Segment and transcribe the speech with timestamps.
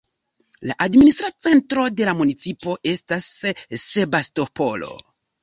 [0.69, 3.29] La administra centro de la municipo estas
[3.85, 4.93] Sebastopolo.